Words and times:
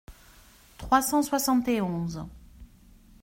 trois 0.79 1.03
cent 1.03 1.21
soixante 1.21 1.67
et 1.67 1.79
onze). 1.79 2.25